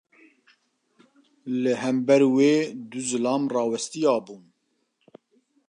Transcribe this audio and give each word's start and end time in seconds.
Li 1.61 1.71
hember 1.81 2.21
wê 2.35 2.51
du 2.89 2.99
zilam 3.09 3.43
rawestiyabûn. 3.53 4.41